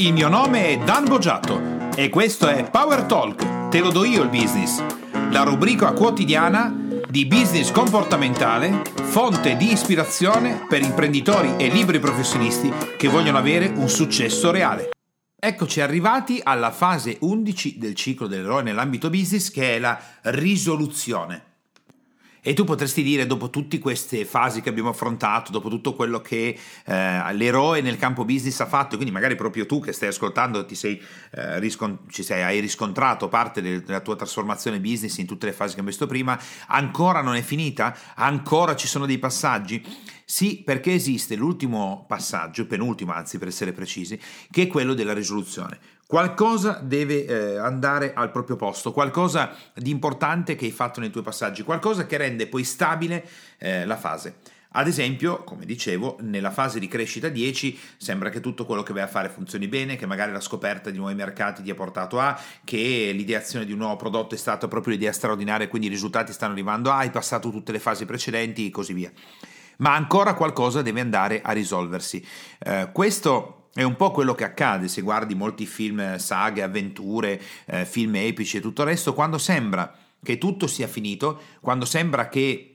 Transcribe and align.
Il 0.00 0.14
mio 0.14 0.30
nome 0.30 0.68
è 0.68 0.78
Dan 0.78 1.04
Boggiato 1.04 1.90
e 1.94 2.08
questo 2.08 2.48
è 2.48 2.70
Power 2.70 3.02
Talk, 3.02 3.68
te 3.68 3.80
lo 3.80 3.90
do 3.90 4.02
io 4.04 4.22
il 4.22 4.30
business, 4.30 4.82
la 5.30 5.42
rubrica 5.42 5.92
quotidiana 5.92 6.74
di 7.06 7.26
business 7.26 7.70
comportamentale, 7.70 8.80
fonte 8.94 9.58
di 9.58 9.70
ispirazione 9.70 10.64
per 10.66 10.80
imprenditori 10.80 11.52
e 11.58 11.68
liberi 11.68 11.98
professionisti 11.98 12.72
che 12.96 13.08
vogliono 13.08 13.36
avere 13.36 13.66
un 13.66 13.90
successo 13.90 14.50
reale. 14.50 14.88
Eccoci 15.38 15.82
arrivati 15.82 16.40
alla 16.42 16.70
fase 16.70 17.18
11 17.20 17.76
del 17.76 17.94
ciclo 17.94 18.26
dell'eroe 18.26 18.62
nell'ambito 18.62 19.10
business 19.10 19.50
che 19.50 19.76
è 19.76 19.78
la 19.78 20.00
risoluzione. 20.22 21.49
E 22.42 22.54
tu 22.54 22.64
potresti 22.64 23.02
dire, 23.02 23.26
dopo 23.26 23.50
tutte 23.50 23.78
queste 23.78 24.24
fasi 24.24 24.62
che 24.62 24.70
abbiamo 24.70 24.88
affrontato, 24.88 25.52
dopo 25.52 25.68
tutto 25.68 25.94
quello 25.94 26.20
che 26.20 26.58
eh, 26.84 27.32
l'eroe 27.34 27.82
nel 27.82 27.98
campo 27.98 28.24
business 28.24 28.60
ha 28.60 28.66
fatto, 28.66 28.96
quindi 28.96 29.12
magari 29.12 29.34
proprio 29.34 29.66
tu 29.66 29.80
che 29.80 29.92
stai 29.92 30.08
ascoltando 30.08 30.66
sei, 30.72 31.00
eh, 31.32 31.58
riscont- 31.58 32.08
sei, 32.10 32.42
hai 32.42 32.60
riscontrato 32.60 33.28
parte 33.28 33.60
del, 33.60 33.82
della 33.82 34.00
tua 34.00 34.16
trasformazione 34.16 34.80
business 34.80 35.18
in 35.18 35.26
tutte 35.26 35.46
le 35.46 35.52
fasi 35.52 35.74
che 35.74 35.80
abbiamo 35.80 35.90
visto 35.90 36.06
prima, 36.06 36.40
ancora 36.68 37.20
non 37.20 37.34
è 37.34 37.42
finita? 37.42 37.96
Ancora 38.14 38.74
ci 38.74 38.86
sono 38.86 39.04
dei 39.04 39.18
passaggi? 39.18 39.84
Sì, 40.24 40.62
perché 40.64 40.94
esiste 40.94 41.34
l'ultimo 41.34 42.04
passaggio, 42.06 42.66
penultimo 42.66 43.12
anzi 43.12 43.36
per 43.36 43.48
essere 43.48 43.72
precisi, 43.72 44.18
che 44.50 44.62
è 44.62 44.66
quello 44.66 44.94
della 44.94 45.12
risoluzione. 45.12 45.78
Qualcosa 46.10 46.80
deve 46.82 47.24
eh, 47.24 47.56
andare 47.56 48.14
al 48.14 48.32
proprio 48.32 48.56
posto, 48.56 48.90
qualcosa 48.90 49.54
di 49.72 49.90
importante 49.90 50.56
che 50.56 50.64
hai 50.64 50.72
fatto 50.72 50.98
nei 50.98 51.08
tuoi 51.08 51.22
passaggi, 51.22 51.62
qualcosa 51.62 52.04
che 52.04 52.16
rende 52.16 52.48
poi 52.48 52.64
stabile 52.64 53.24
eh, 53.58 53.86
la 53.86 53.96
fase. 53.96 54.38
Ad 54.70 54.88
esempio, 54.88 55.44
come 55.44 55.64
dicevo, 55.64 56.16
nella 56.22 56.50
fase 56.50 56.80
di 56.80 56.88
crescita 56.88 57.28
10 57.28 57.78
sembra 57.96 58.28
che 58.28 58.40
tutto 58.40 58.66
quello 58.66 58.82
che 58.82 58.92
vai 58.92 59.02
a 59.02 59.06
fare 59.06 59.28
funzioni 59.28 59.68
bene, 59.68 59.94
che 59.94 60.04
magari 60.04 60.32
la 60.32 60.40
scoperta 60.40 60.90
di 60.90 60.98
nuovi 60.98 61.14
mercati 61.14 61.62
ti 61.62 61.70
ha 61.70 61.76
portato 61.76 62.18
a, 62.18 62.36
che 62.64 63.12
l'ideazione 63.14 63.64
di 63.64 63.70
un 63.70 63.78
nuovo 63.78 63.94
prodotto 63.94 64.34
è 64.34 64.38
stata 64.38 64.66
proprio 64.66 64.94
l'idea 64.94 65.12
straordinaria, 65.12 65.68
quindi 65.68 65.86
i 65.86 65.90
risultati 65.90 66.32
stanno 66.32 66.54
arrivando 66.54 66.90
a, 66.90 66.96
hai 66.96 67.10
passato 67.10 67.50
tutte 67.50 67.70
le 67.70 67.78
fasi 67.78 68.04
precedenti 68.04 68.66
e 68.66 68.70
così 68.72 68.94
via. 68.94 69.12
Ma 69.76 69.94
ancora 69.94 70.34
qualcosa 70.34 70.82
deve 70.82 70.98
andare 70.98 71.40
a 71.40 71.52
risolversi. 71.52 72.26
Eh, 72.58 72.90
questo 72.92 73.59
è 73.72 73.82
un 73.82 73.96
po' 73.96 74.10
quello 74.10 74.34
che 74.34 74.44
accade 74.44 74.88
se 74.88 75.00
guardi 75.00 75.34
molti 75.34 75.64
film, 75.66 76.16
saghe, 76.16 76.62
avventure, 76.62 77.40
eh, 77.66 77.84
film 77.84 78.16
epici 78.16 78.56
e 78.56 78.60
tutto 78.60 78.82
il 78.82 78.88
resto, 78.88 79.14
quando 79.14 79.38
sembra 79.38 79.94
che 80.22 80.38
tutto 80.38 80.66
sia 80.66 80.88
finito, 80.88 81.40
quando 81.60 81.84
sembra 81.84 82.28
che 82.28 82.70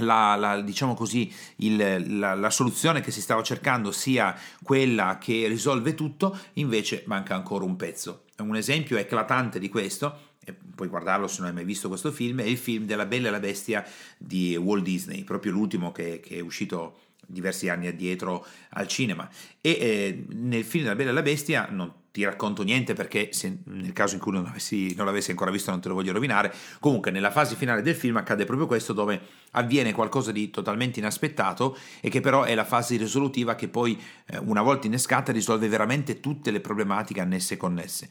la, 0.00 0.36
la, 0.36 0.60
diciamo 0.60 0.94
così, 0.94 1.32
il, 1.56 2.18
la, 2.18 2.34
la, 2.34 2.50
soluzione 2.50 3.00
che 3.00 3.10
si 3.10 3.20
stava 3.22 3.42
cercando 3.42 3.92
sia 3.92 4.38
quella 4.62 5.16
che 5.18 5.46
risolve 5.48 5.94
tutto, 5.94 6.38
invece 6.54 7.04
manca 7.06 7.34
ancora 7.34 7.64
un 7.64 7.76
pezzo. 7.76 8.24
Un 8.38 8.56
esempio 8.56 8.98
eclatante 8.98 9.58
di 9.58 9.70
questo, 9.70 10.34
e 10.44 10.52
puoi 10.52 10.88
guardarlo 10.88 11.26
se 11.26 11.38
non 11.40 11.48
hai 11.48 11.54
mai 11.54 11.64
visto 11.64 11.88
questo 11.88 12.12
film, 12.12 12.40
è 12.40 12.44
il 12.44 12.58
film 12.58 12.84
della 12.84 13.06
Bella 13.06 13.28
e 13.28 13.30
la 13.30 13.40
Bestia 13.40 13.84
di 14.18 14.54
Walt 14.56 14.84
Disney, 14.84 15.24
proprio 15.24 15.52
l'ultimo 15.52 15.92
che, 15.92 16.20
che 16.20 16.36
è 16.36 16.40
uscito 16.40 16.98
diversi 17.26 17.68
anni 17.68 17.86
addietro 17.86 18.46
al 18.70 18.86
cinema. 18.86 19.28
E 19.60 19.70
eh, 19.70 20.24
nel 20.30 20.64
film 20.64 20.84
della 20.84 20.96
Bella 20.96 21.10
e 21.10 21.12
la 21.12 21.22
Bestia 21.22 21.68
non 21.70 21.92
ti 22.16 22.24
racconto 22.24 22.62
niente 22.62 22.94
perché 22.94 23.28
se, 23.32 23.58
nel 23.64 23.92
caso 23.92 24.14
in 24.14 24.22
cui 24.22 24.32
non 24.32 24.44
l'avessi, 24.44 24.94
non 24.94 25.04
l'avessi, 25.04 25.32
ancora 25.32 25.50
visto 25.50 25.70
non 25.70 25.82
te 25.82 25.88
lo 25.88 25.94
voglio 25.94 26.12
rovinare. 26.12 26.50
Comunque 26.80 27.10
nella 27.10 27.30
fase 27.30 27.56
finale 27.56 27.82
del 27.82 27.94
film 27.94 28.16
accade 28.16 28.46
proprio 28.46 28.66
questo 28.66 28.94
dove 28.94 29.20
avviene 29.50 29.92
qualcosa 29.92 30.32
di 30.32 30.48
totalmente 30.48 30.98
inaspettato 30.98 31.76
e 32.00 32.08
che 32.08 32.20
però 32.20 32.44
è 32.44 32.54
la 32.54 32.64
fase 32.64 32.96
risolutiva 32.96 33.54
che 33.54 33.68
poi 33.68 34.00
eh, 34.26 34.38
una 34.38 34.62
volta 34.62 34.86
innescata 34.86 35.30
risolve 35.30 35.68
veramente 35.68 36.20
tutte 36.20 36.50
le 36.50 36.60
problematiche 36.60 37.20
annesse 37.20 37.54
e 37.54 37.56
connesse 37.58 38.08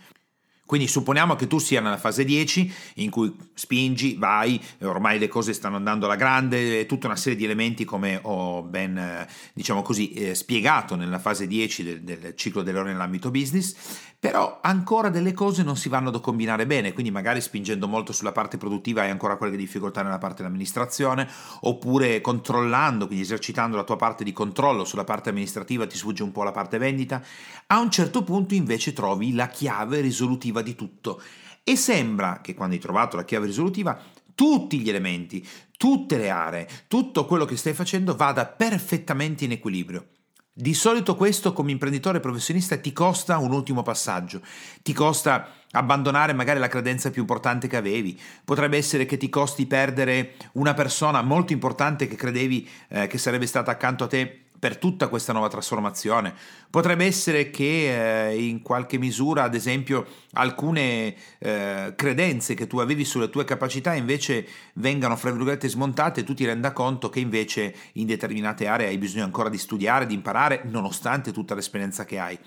quindi 0.66 0.88
supponiamo 0.88 1.36
che 1.36 1.48
tu 1.48 1.60
sia 1.60 1.80
nella 1.80 1.98
fase 1.98 2.26
10 2.26 2.74
in 2.96 3.12
cui 3.12 3.36
spingi, 3.54 4.16
vai, 4.16 4.60
ormai 4.82 5.20
le 5.20 5.28
cose 5.28 5.54
stanno 5.54 5.76
andando 5.76 6.06
alla 6.06 6.16
grande, 6.16 6.86
tutta 6.88 7.06
una 7.06 7.16
serie 7.16 7.38
di 7.38 7.46
elementi 7.46 7.86
come 7.86 8.20
ho 8.24 8.64
ben, 8.64 8.98
eh, 8.98 9.28
diciamo 9.54 9.84
così, 9.84 10.12
eh, 10.14 10.34
spiegato 10.34 10.96
nella 10.96 11.20
fase 11.20 11.46
10 11.46 11.84
del, 11.84 12.02
del 12.02 12.34
ciclo 12.36 12.64
dell'ora 12.64 12.92
nell'ambito 12.92 13.30
business, 13.30 13.76
però 14.26 14.58
ancora 14.64 15.10
delle 15.10 15.34
cose 15.34 15.62
non 15.62 15.78
si 15.78 15.88
vanno 15.88 16.10
a 16.10 16.20
combinare 16.20 16.66
bene, 16.66 16.94
quindi 16.94 17.12
magari 17.12 17.42
spingendo 17.42 17.88
molto 17.88 18.12
sulla 18.12 18.32
parte 18.32 18.58
produttiva 18.58 19.04
hai 19.04 19.12
ancora 19.12 19.36
qualche 19.36 19.56
difficoltà 19.56 20.02
nella 20.02 20.18
parte 20.18 20.38
dell'amministrazione, 20.38 21.30
oppure 21.62 22.22
controllando, 22.22 23.06
quindi 23.06 23.24
esercitando 23.24 23.76
la 23.76 23.84
tua 23.84 23.98
parte 23.98 24.24
di 24.24 24.34
controllo 24.34 24.84
sulla 24.84 25.04
parte 25.04 25.30
amministrativa 25.30 25.86
ti 25.86 25.96
sfugge 25.96 26.24
un 26.24 26.32
po' 26.32 26.42
la 26.42 26.52
parte 26.52 26.80
vendita, 26.80 27.22
a 27.68 27.80
un 27.80 27.92
certo 27.92 28.24
punto 28.24 28.56
invece 28.56 28.94
trovi 28.94 29.32
la 29.32 29.48
chiave 29.48 30.02
risolutiva 30.02 30.55
di 30.62 30.76
tutto. 30.76 31.22
E 31.64 31.76
sembra 31.76 32.42
che 32.42 32.54
quando 32.54 32.76
hai 32.76 32.82
trovato 32.82 33.16
la 33.16 33.26
chiave 33.26 33.48
risolutiva 33.48 34.00
tutti 34.36 34.80
gli 34.80 34.90
elementi, 34.90 35.48
tutte 35.78 36.18
le 36.18 36.30
aree, 36.30 36.68
tutto 36.88 37.26
quello 37.26 37.46
che 37.46 37.58
stai 37.58 37.74
facendo 37.74 38.16
vada 38.16 38.46
perfettamente 38.46 39.46
in 39.46 39.52
equilibrio. 39.52 40.08
Di 40.58 40.74
solito 40.74 41.16
questo 41.16 41.52
come 41.52 41.72
imprenditore 41.72 42.22
professionista 42.22 42.78
ti 42.78 42.94
costa 42.94 43.38
un 43.40 43.52
ultimo 43.52 43.82
passaggio, 43.82 44.42
ti 44.82 44.94
costa 44.94 45.50
abbandonare 45.72 46.32
magari 46.32 46.60
la 46.60 46.70
credenza 46.70 47.10
più 47.10 47.22
importante 47.22 47.68
che 47.68 47.76
avevi, 47.76 48.18
potrebbe 48.46 48.78
essere 48.78 49.06
che 49.06 49.18
ti 49.18 49.28
costi 49.28 49.66
perdere 49.66 50.36
una 50.54 50.74
persona 50.74 51.22
molto 51.22 51.52
importante 51.52 52.08
che 52.08 52.16
credevi 52.16 52.70
eh, 52.88 53.08
che 53.08 53.18
sarebbe 53.18 53.48
stata 53.48 53.72
accanto 53.72 54.06
a 54.06 54.08
te 54.08 54.45
per 54.58 54.78
tutta 54.78 55.08
questa 55.08 55.34
nuova 55.34 55.48
trasformazione. 55.48 56.34
Potrebbe 56.70 57.06
essere 57.06 57.50
che 57.50 58.30
eh, 58.30 58.48
in 58.48 58.62
qualche 58.62 58.98
misura, 58.98 59.44
ad 59.44 59.56
esempio, 59.56 60.06
alcune 60.34 61.16
eh, 61.40 61.94
credenze 61.96 62.54
che 62.54 62.68
tu 62.68 62.80
avevi 62.80 63.06
sulle 63.06 63.30
tue 63.30 63.46
capacità 63.46 63.94
invece 63.94 64.48
vengano, 64.76 65.16
fra 65.16 65.32
virgolette, 65.32 65.68
smontate 65.68 66.22
e 66.22 66.24
tu 66.24 66.34
ti 66.34 66.46
renda 66.46 66.74
conto 66.74 67.10
che 67.10 67.20
invece 67.20 67.76
in 67.94 68.06
determinate 68.06 68.68
aree 68.68 68.88
hai 68.88 68.98
bisogno 68.98 69.24
ancora 69.24 69.50
di 69.50 69.58
studiare, 69.58 70.06
di 70.06 70.14
imparare, 70.14 70.64
nonostante 70.66 71.32
tutta 71.32 71.56
l'esperienza 71.56 72.06
che 72.06 72.20
hai. 72.20 72.38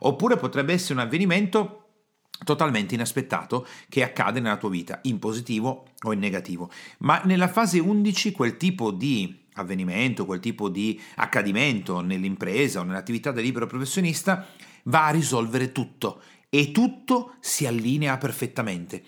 Oppure 0.00 0.36
potrebbe 0.36 0.72
essere 0.72 0.94
un 0.94 1.00
avvenimento 1.00 1.84
totalmente 2.44 2.94
inaspettato 2.94 3.66
che 3.88 4.02
accade 4.02 4.40
nella 4.40 4.56
tua 4.56 4.70
vita, 4.70 5.00
in 5.02 5.18
positivo 5.18 5.88
o 6.02 6.12
in 6.12 6.18
negativo. 6.18 6.70
Ma 6.98 7.20
nella 7.24 7.48
fase 7.48 7.78
11 7.78 8.32
quel 8.32 8.56
tipo 8.56 8.90
di 8.90 9.39
avvenimento, 9.54 10.26
quel 10.26 10.40
tipo 10.40 10.68
di 10.68 11.00
accadimento 11.16 12.00
nell'impresa 12.00 12.80
o 12.80 12.84
nell'attività 12.84 13.32
del 13.32 13.44
libero 13.44 13.66
professionista 13.66 14.46
va 14.84 15.06
a 15.06 15.10
risolvere 15.10 15.72
tutto 15.72 16.22
e 16.48 16.72
tutto 16.72 17.34
si 17.40 17.66
allinea 17.66 18.18
perfettamente. 18.18 19.04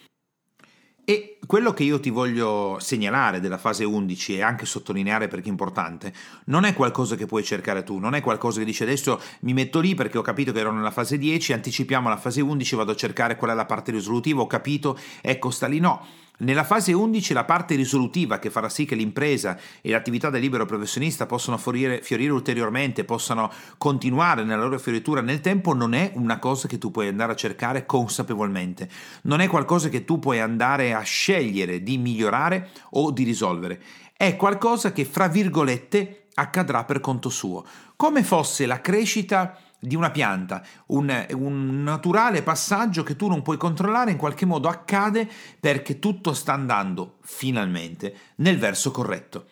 E 1.04 1.38
quello 1.44 1.72
che 1.72 1.82
io 1.82 1.98
ti 1.98 2.10
voglio 2.10 2.76
segnalare 2.78 3.40
della 3.40 3.58
fase 3.58 3.82
11 3.82 4.36
e 4.36 4.42
anche 4.42 4.66
sottolineare 4.66 5.26
perché 5.26 5.48
è 5.48 5.50
importante, 5.50 6.14
non 6.44 6.64
è 6.64 6.74
qualcosa 6.74 7.16
che 7.16 7.26
puoi 7.26 7.42
cercare 7.42 7.82
tu, 7.82 7.98
non 7.98 8.14
è 8.14 8.20
qualcosa 8.20 8.60
che 8.60 8.64
dici 8.64 8.84
adesso 8.84 9.20
mi 9.40 9.52
metto 9.52 9.80
lì 9.80 9.96
perché 9.96 10.18
ho 10.18 10.22
capito 10.22 10.52
che 10.52 10.60
ero 10.60 10.70
nella 10.70 10.92
fase 10.92 11.18
10, 11.18 11.54
anticipiamo 11.54 12.08
la 12.08 12.16
fase 12.16 12.40
11, 12.40 12.76
vado 12.76 12.92
a 12.92 12.96
cercare 12.96 13.34
qual 13.34 13.50
è 13.50 13.54
la 13.54 13.66
parte 13.66 13.90
risolutiva, 13.90 14.42
ho 14.42 14.46
capito, 14.46 14.96
ecco 15.20 15.50
sta 15.50 15.66
lì, 15.66 15.80
no 15.80 16.06
nella 16.42 16.64
fase 16.64 16.92
11 16.92 17.32
la 17.32 17.44
parte 17.44 17.74
risolutiva 17.74 18.38
che 18.38 18.50
farà 18.50 18.68
sì 18.68 18.84
che 18.84 18.94
l'impresa 18.94 19.58
e 19.80 19.90
l'attività 19.90 20.28
del 20.28 20.40
libero 20.40 20.66
professionista 20.66 21.26
possano 21.26 21.56
fiorire, 21.56 22.02
fiorire, 22.02 22.32
ulteriormente, 22.32 23.04
possano 23.04 23.50
continuare 23.78 24.44
nella 24.44 24.62
loro 24.62 24.78
fioritura 24.78 25.20
nel 25.20 25.40
tempo, 25.40 25.72
non 25.72 25.94
è 25.94 26.12
una 26.14 26.38
cosa 26.38 26.68
che 26.68 26.78
tu 26.78 26.90
puoi 26.90 27.08
andare 27.08 27.32
a 27.32 27.36
cercare 27.36 27.86
consapevolmente, 27.86 28.88
non 29.22 29.40
è 29.40 29.48
qualcosa 29.48 29.88
che 29.88 30.04
tu 30.04 30.18
puoi 30.18 30.40
andare 30.40 30.94
a 30.94 31.00
scegliere 31.02 31.82
di 31.82 31.96
migliorare 31.98 32.70
o 32.90 33.10
di 33.10 33.24
risolvere, 33.24 33.80
è 34.16 34.36
qualcosa 34.36 34.92
che 34.92 35.04
fra 35.04 35.28
virgolette 35.28 36.26
accadrà 36.34 36.84
per 36.84 37.00
conto 37.00 37.28
suo, 37.28 37.64
come 37.96 38.22
fosse 38.24 38.66
la 38.66 38.80
crescita 38.80 39.56
di 39.84 39.96
una 39.96 40.12
pianta, 40.12 40.64
un, 40.86 41.26
un, 41.32 41.82
naturale 41.82 42.44
passaggio 42.44 43.02
che 43.02 43.16
tu 43.16 43.26
non 43.26 43.42
puoi 43.42 43.56
controllare, 43.56 44.12
in 44.12 44.16
qualche 44.16 44.46
modo 44.46 44.68
accade 44.68 45.28
perché 45.58 45.98
tutto 45.98 46.34
sta 46.34 46.52
andando 46.52 47.18
finalmente 47.22 48.14
nel 48.36 48.58
verso 48.58 48.92
corretto. 48.92 49.46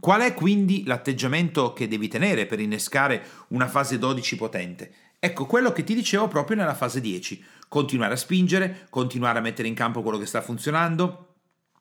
Qual 0.00 0.22
è 0.22 0.34
quindi 0.34 0.82
l'atteggiamento 0.84 1.72
che 1.72 1.86
devi 1.86 2.08
tenere 2.08 2.46
per 2.46 2.58
innescare 2.58 3.24
una 3.48 3.68
fase 3.68 3.96
12 3.96 4.34
potente? 4.34 4.92
Ecco 5.20 5.46
quello 5.46 5.70
che 5.70 5.84
ti 5.84 5.94
dicevo 5.94 6.26
proprio 6.26 6.56
nella 6.56 6.74
fase 6.74 7.00
10, 7.00 7.44
continuare 7.68 8.14
a 8.14 8.16
spingere, 8.16 8.88
continuare 8.90 9.38
a 9.38 9.42
mettere 9.42 9.68
in 9.68 9.74
campo 9.74 10.02
quello 10.02 10.18
che 10.18 10.26
sta 10.26 10.40
funzionando, 10.40 11.35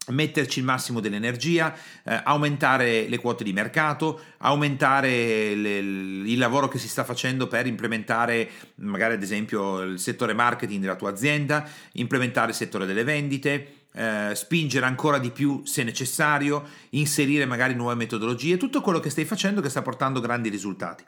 metterci 0.07 0.59
il 0.59 0.65
massimo 0.65 0.99
dell'energia, 0.99 1.73
eh, 2.03 2.21
aumentare 2.23 3.07
le 3.07 3.17
quote 3.19 3.43
di 3.43 3.53
mercato, 3.53 4.19
aumentare 4.39 5.55
le, 5.55 5.77
il 5.77 6.37
lavoro 6.37 6.67
che 6.67 6.77
si 6.77 6.87
sta 6.87 7.03
facendo 7.03 7.47
per 7.47 7.65
implementare 7.67 8.49
magari 8.75 9.15
ad 9.15 9.23
esempio 9.23 9.81
il 9.81 9.99
settore 9.99 10.33
marketing 10.33 10.81
della 10.81 10.95
tua 10.95 11.09
azienda, 11.09 11.67
implementare 11.93 12.49
il 12.49 12.55
settore 12.55 12.85
delle 12.85 13.03
vendite, 13.03 13.85
eh, 13.93 14.31
spingere 14.35 14.85
ancora 14.85 15.17
di 15.17 15.31
più 15.31 15.63
se 15.65 15.83
necessario, 15.83 16.67
inserire 16.91 17.45
magari 17.45 17.73
nuove 17.73 17.95
metodologie, 17.95 18.57
tutto 18.57 18.81
quello 18.81 18.99
che 18.99 19.09
stai 19.09 19.25
facendo 19.25 19.61
che 19.61 19.69
sta 19.69 19.81
portando 19.81 20.19
grandi 20.19 20.49
risultati. 20.49 21.03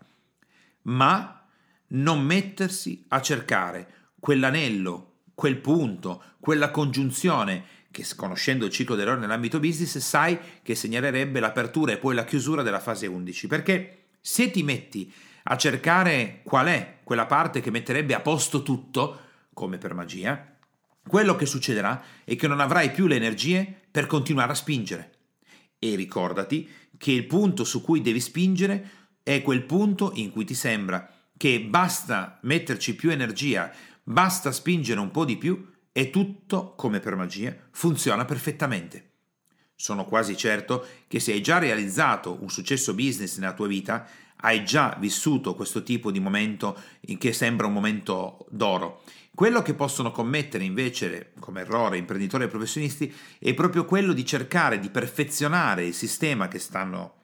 Ma 0.83 1.45
non 1.89 2.23
mettersi 2.23 3.05
a 3.09 3.21
cercare 3.21 3.87
quell'anello, 4.19 5.17
quel 5.35 5.57
punto, 5.57 6.23
quella 6.39 6.71
congiunzione 6.71 7.75
che 7.97 8.05
conoscendo 8.15 8.65
il 8.65 8.71
ciclo 8.71 8.93
dell'errore 8.93 9.21
nell'ambito 9.21 9.59
business 9.59 9.97
sai 9.97 10.37
che 10.61 10.75
segnalerebbe 10.75 11.39
l'apertura 11.39 11.93
e 11.93 11.97
poi 11.97 12.13
la 12.13 12.25
chiusura 12.25 12.61
della 12.61 12.79
fase 12.79 13.07
11, 13.07 13.47
perché 13.47 14.03
se 14.21 14.51
ti 14.51 14.61
metti 14.61 15.11
a 15.43 15.57
cercare 15.57 16.41
qual 16.43 16.67
è 16.67 16.99
quella 17.03 17.25
parte 17.25 17.59
che 17.59 17.71
metterebbe 17.71 18.13
a 18.13 18.19
posto 18.19 18.61
tutto, 18.61 19.21
come 19.51 19.79
per 19.79 19.95
magia, 19.95 20.57
quello 21.07 21.35
che 21.35 21.47
succederà 21.47 22.03
è 22.23 22.35
che 22.35 22.47
non 22.47 22.59
avrai 22.59 22.91
più 22.91 23.07
le 23.07 23.15
energie 23.15 23.65
per 23.89 24.05
continuare 24.05 24.51
a 24.51 24.55
spingere. 24.55 25.13
E 25.79 25.95
ricordati 25.95 26.69
che 26.97 27.11
il 27.11 27.25
punto 27.25 27.63
su 27.63 27.81
cui 27.81 28.01
devi 28.01 28.19
spingere 28.19 28.89
è 29.23 29.41
quel 29.41 29.63
punto 29.63 30.11
in 30.13 30.29
cui 30.29 30.45
ti 30.45 30.53
sembra 30.53 31.11
che 31.35 31.61
basta 31.61 32.37
metterci 32.43 32.93
più 32.93 33.09
energia, 33.09 33.71
basta 34.03 34.51
spingere 34.51 34.99
un 34.99 35.09
po' 35.09 35.25
di 35.25 35.37
più 35.37 35.75
e 35.97 36.11
tutto, 36.11 36.75
come 36.75 36.99
per 36.99 37.15
magia, 37.15 37.55
funziona 37.71 38.23
perfettamente. 38.23 39.13
Sono 39.73 40.05
quasi 40.05 40.37
certo 40.37 40.85
che 41.07 41.19
se 41.19 41.31
hai 41.31 41.41
già 41.41 41.57
realizzato 41.57 42.37
un 42.39 42.51
successo 42.51 42.93
business 42.93 43.39
nella 43.39 43.55
tua 43.55 43.65
vita, 43.65 44.07
hai 44.41 44.63
già 44.63 44.95
vissuto 44.99 45.55
questo 45.55 45.81
tipo 45.81 46.11
di 46.11 46.19
momento 46.19 46.79
che 47.17 47.33
sembra 47.33 47.65
un 47.65 47.73
momento 47.73 48.45
d'oro. 48.51 49.01
Quello 49.33 49.63
che 49.63 49.73
possono 49.73 50.11
commettere 50.11 50.63
invece 50.63 51.31
come 51.39 51.61
errore 51.61 51.97
imprenditori 51.97 52.43
e 52.43 52.47
professionisti 52.47 53.11
è 53.39 53.55
proprio 53.55 53.85
quello 53.85 54.13
di 54.13 54.23
cercare 54.23 54.77
di 54.77 54.91
perfezionare 54.91 55.87
il 55.87 55.95
sistema 55.95 56.47
che 56.47 56.59
stanno 56.59 57.16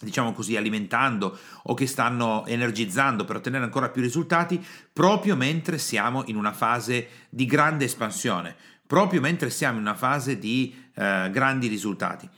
diciamo 0.00 0.32
così, 0.32 0.56
alimentando 0.56 1.38
o 1.64 1.74
che 1.74 1.86
stanno 1.86 2.44
energizzando 2.46 3.24
per 3.24 3.36
ottenere 3.36 3.64
ancora 3.64 3.90
più 3.90 4.02
risultati, 4.02 4.64
proprio 4.92 5.36
mentre 5.36 5.78
siamo 5.78 6.24
in 6.26 6.36
una 6.36 6.52
fase 6.52 7.08
di 7.28 7.44
grande 7.46 7.84
espansione, 7.84 8.56
proprio 8.86 9.20
mentre 9.20 9.50
siamo 9.50 9.76
in 9.76 9.84
una 9.84 9.94
fase 9.94 10.38
di 10.38 10.74
eh, 10.94 11.28
grandi 11.30 11.68
risultati. 11.68 12.28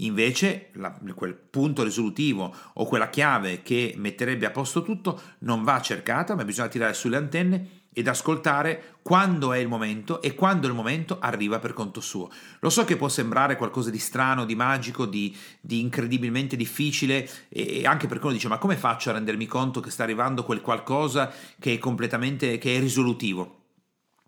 Invece 0.00 0.68
la, 0.74 0.94
quel 1.14 1.34
punto 1.34 1.82
risolutivo 1.82 2.54
o 2.74 2.84
quella 2.84 3.08
chiave 3.08 3.62
che 3.62 3.94
metterebbe 3.96 4.44
a 4.44 4.50
posto 4.50 4.82
tutto 4.82 5.20
non 5.40 5.64
va 5.64 5.80
cercata, 5.80 6.34
ma 6.34 6.44
bisogna 6.44 6.68
tirare 6.68 6.92
sulle 6.92 7.16
antenne 7.16 7.84
ed 7.98 8.08
ascoltare 8.08 8.98
quando 9.00 9.54
è 9.54 9.58
il 9.58 9.68
momento 9.68 10.20
e 10.20 10.34
quando 10.34 10.66
il 10.66 10.74
momento 10.74 11.16
arriva 11.18 11.58
per 11.58 11.72
conto 11.72 12.02
suo. 12.02 12.28
Lo 12.60 12.68
so 12.68 12.84
che 12.84 12.96
può 12.96 13.08
sembrare 13.08 13.56
qualcosa 13.56 13.88
di 13.88 13.98
strano, 13.98 14.44
di 14.44 14.54
magico, 14.54 15.06
di, 15.06 15.34
di 15.62 15.80
incredibilmente 15.80 16.56
difficile 16.56 17.26
e 17.48 17.86
anche 17.86 18.06
perché 18.06 18.24
uno 18.26 18.34
dice 18.34 18.48
ma 18.48 18.58
come 18.58 18.76
faccio 18.76 19.08
a 19.08 19.14
rendermi 19.14 19.46
conto 19.46 19.80
che 19.80 19.88
sta 19.88 20.02
arrivando 20.02 20.44
quel 20.44 20.60
qualcosa 20.60 21.32
che 21.58 21.72
è 21.72 21.78
completamente 21.78 22.58
che 22.58 22.76
è 22.76 22.80
risolutivo? 22.80 23.65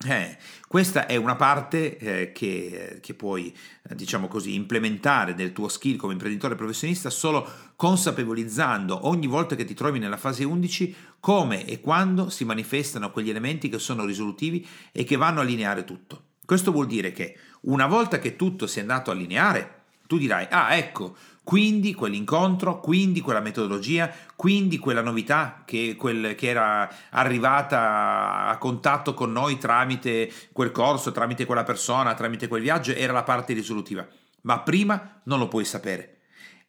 Eh, 0.07 0.39
questa 0.69 1.07
è 1.07 1.17
una 1.17 1.35
parte 1.35 1.99
eh, 1.99 2.33
che, 2.33 2.99
che, 3.03 3.15
puoi, 3.15 3.53
eh, 3.89 3.97
diciamo 3.97 4.29
così, 4.29 4.55
implementare 4.55 5.35
nel 5.35 5.53
tuo 5.53 5.67
skill 5.67 5.97
come 5.97 6.13
imprenditore 6.13 6.55
professionista 6.55 7.11
solo 7.11 7.45
consapevolizzando 7.75 9.09
ogni 9.09 9.27
volta 9.27 9.57
che 9.57 9.65
ti 9.65 9.75
trovi 9.75 9.99
nella 9.99 10.17
fase 10.17 10.45
11 10.45 10.95
come 11.19 11.67
e 11.67 11.81
quando 11.81 12.31
si 12.31 12.45
manifestano 12.45 13.11
quegli 13.11 13.31
elementi 13.31 13.69
che 13.69 13.81
sono 13.81 14.05
risolutivi 14.05 14.65
e 14.93 15.03
che 15.03 15.17
vanno 15.17 15.41
a 15.41 15.43
allineare 15.43 15.83
tutto. 15.83 16.27
Questo 16.45 16.71
vuol 16.71 16.87
dire 16.87 17.11
che 17.11 17.37
una 17.63 17.87
volta 17.89 18.21
che 18.21 18.37
tutto 18.37 18.69
si 18.69 18.79
è 18.79 18.83
andato 18.83 19.11
a 19.11 19.15
allineare, 19.15 19.83
tu 20.07 20.17
dirai, 20.17 20.47
ah 20.49 20.77
ecco, 20.77 21.17
quindi 21.49 21.95
quell'incontro, 21.95 22.79
quindi 22.79 23.23
quella 23.23 23.41
metodologia, 23.41 24.13
quindi 24.37 24.77
quella 24.77 25.01
novità 25.01 25.63
che, 25.65 25.97
quel, 25.97 26.35
che, 26.35 26.47
era 26.47 26.87
arrivata 27.09 28.49
a 28.49 28.59
contatto 28.59 29.15
con 29.15 29.33
noi 29.33 29.57
tramite 29.57 30.31
quel 30.53 30.73
corso, 30.73 31.11
tramite 31.11 31.47
quella 31.47 31.63
persona, 31.63 32.13
tramite 32.13 32.49
quel 32.49 32.61
viaggio, 32.61 32.93
era 32.93 33.15
la 33.15 33.23
parte 33.23 33.55
risolutiva. 33.55 34.07
Ma 34.43 34.61
prima 34.61 35.23
non 35.23 35.39
lo 35.39 35.49
puoi 35.49 35.65
sapere. 35.65 36.19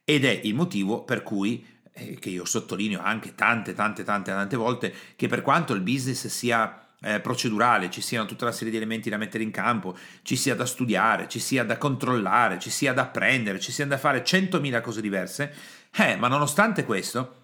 Ed 0.02 0.24
è 0.24 0.40
il 0.44 0.54
motivo 0.54 1.04
per 1.04 1.22
cui, 1.22 1.62
eh, 1.92 2.18
che 2.18 2.30
io 2.30 2.46
sottolineo 2.46 3.02
anche 3.02 3.34
tante, 3.34 3.74
tante, 3.74 4.02
tante, 4.02 4.30
tante 4.30 4.56
volte, 4.56 4.94
che 5.14 5.28
per 5.28 5.42
quanto 5.42 5.74
il 5.74 5.82
business 5.82 6.26
sia 6.28 6.89
eh, 7.02 7.20
procedurale, 7.20 7.90
ci 7.90 8.00
siano 8.00 8.26
tutta 8.26 8.44
una 8.44 8.52
serie 8.52 8.70
di 8.70 8.76
elementi 8.76 9.10
da 9.10 9.16
mettere 9.16 9.42
in 9.42 9.50
campo, 9.50 9.96
ci 10.22 10.36
sia 10.36 10.54
da 10.54 10.66
studiare, 10.66 11.28
ci 11.28 11.38
sia 11.40 11.64
da 11.64 11.78
controllare, 11.78 12.58
ci 12.58 12.70
sia 12.70 12.92
da 12.92 13.02
apprendere, 13.02 13.60
ci 13.60 13.72
sia 13.72 13.86
da 13.86 13.98
fare 13.98 14.24
centomila 14.24 14.80
cose 14.80 15.00
diverse, 15.00 15.54
eh, 15.96 16.16
ma 16.16 16.28
nonostante 16.28 16.84
questo, 16.84 17.36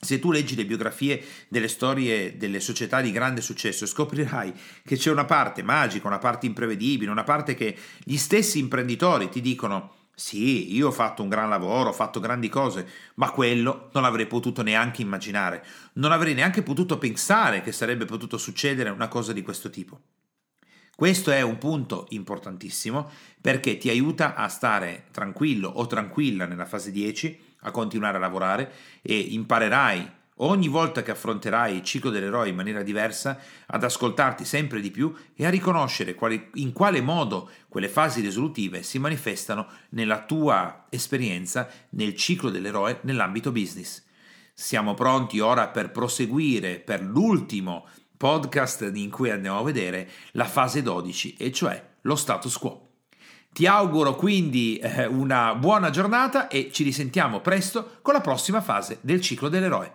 se 0.00 0.20
tu 0.20 0.30
leggi 0.30 0.54
le 0.54 0.64
biografie 0.64 1.24
delle 1.48 1.68
storie 1.68 2.36
delle 2.36 2.60
società 2.60 3.00
di 3.00 3.10
grande 3.10 3.40
successo, 3.40 3.86
scoprirai 3.86 4.52
che 4.84 4.96
c'è 4.96 5.10
una 5.10 5.24
parte 5.24 5.62
magica, 5.62 6.06
una 6.06 6.18
parte 6.18 6.46
imprevedibile, 6.46 7.10
una 7.10 7.24
parte 7.24 7.54
che 7.54 7.76
gli 8.04 8.16
stessi 8.16 8.58
imprenditori 8.58 9.28
ti 9.28 9.40
dicono 9.40 9.96
sì, 10.18 10.74
io 10.74 10.88
ho 10.88 10.90
fatto 10.90 11.22
un 11.22 11.28
gran 11.28 11.48
lavoro, 11.48 11.90
ho 11.90 11.92
fatto 11.92 12.18
grandi 12.18 12.48
cose, 12.48 12.88
ma 13.14 13.30
quello 13.30 13.88
non 13.92 14.04
avrei 14.04 14.26
potuto 14.26 14.64
neanche 14.64 15.00
immaginare, 15.00 15.64
non 15.92 16.10
avrei 16.10 16.34
neanche 16.34 16.64
potuto 16.64 16.98
pensare 16.98 17.62
che 17.62 17.70
sarebbe 17.70 18.04
potuto 18.04 18.36
succedere 18.36 18.90
una 18.90 19.06
cosa 19.06 19.32
di 19.32 19.42
questo 19.42 19.70
tipo. 19.70 20.00
Questo 20.92 21.30
è 21.30 21.40
un 21.42 21.56
punto 21.58 22.06
importantissimo 22.08 23.08
perché 23.40 23.78
ti 23.78 23.90
aiuta 23.90 24.34
a 24.34 24.48
stare 24.48 25.04
tranquillo 25.12 25.68
o 25.68 25.86
tranquilla 25.86 26.46
nella 26.46 26.66
fase 26.66 26.90
10, 26.90 27.54
a 27.60 27.70
continuare 27.70 28.16
a 28.16 28.20
lavorare 28.20 28.72
e 29.00 29.16
imparerai 29.16 30.10
ogni 30.38 30.68
volta 30.68 31.02
che 31.02 31.10
affronterai 31.10 31.76
il 31.76 31.82
ciclo 31.82 32.10
dell'eroe 32.10 32.48
in 32.48 32.54
maniera 32.54 32.82
diversa, 32.82 33.38
ad 33.66 33.84
ascoltarti 33.84 34.44
sempre 34.44 34.80
di 34.80 34.90
più 34.90 35.14
e 35.34 35.46
a 35.46 35.50
riconoscere 35.50 36.14
quali, 36.14 36.50
in 36.54 36.72
quale 36.72 37.00
modo 37.00 37.50
quelle 37.68 37.88
fasi 37.88 38.20
risolutive 38.20 38.82
si 38.82 38.98
manifestano 38.98 39.66
nella 39.90 40.24
tua 40.24 40.86
esperienza 40.90 41.68
nel 41.90 42.14
ciclo 42.14 42.50
dell'eroe 42.50 43.00
nell'ambito 43.02 43.52
business. 43.52 44.04
Siamo 44.54 44.94
pronti 44.94 45.38
ora 45.38 45.68
per 45.68 45.90
proseguire 45.90 46.80
per 46.80 47.00
l'ultimo 47.02 47.86
podcast 48.16 48.90
in 48.92 49.10
cui 49.10 49.30
andiamo 49.30 49.60
a 49.60 49.62
vedere 49.62 50.10
la 50.32 50.44
fase 50.44 50.82
12, 50.82 51.34
e 51.38 51.52
cioè 51.52 51.82
lo 52.02 52.16
status 52.16 52.58
quo. 52.58 52.86
Ti 53.52 53.66
auguro 53.66 54.14
quindi 54.14 54.76
eh, 54.76 55.06
una 55.06 55.54
buona 55.54 55.90
giornata 55.90 56.48
e 56.48 56.70
ci 56.70 56.84
risentiamo 56.84 57.40
presto 57.40 57.98
con 58.02 58.14
la 58.14 58.20
prossima 58.20 58.60
fase 58.60 58.98
del 59.00 59.20
ciclo 59.20 59.48
dell'eroe. 59.48 59.94